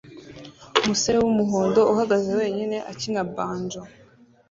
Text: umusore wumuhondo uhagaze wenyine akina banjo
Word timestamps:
umusore 0.79 1.17
wumuhondo 1.23 1.79
uhagaze 1.93 2.31
wenyine 2.39 2.77
akina 2.91 3.21
banjo 3.33 3.81